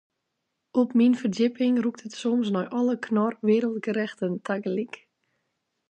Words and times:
Op 0.81 0.89
myn 0.97 1.15
ferdjipping 1.19 1.75
rûkt 1.83 2.05
it 2.07 2.15
soms 2.21 2.47
nei 2.55 2.65
alle 2.77 2.95
Knorr 3.05 3.35
Wereldgerechten 3.47 4.33
tagelyk. 4.45 4.93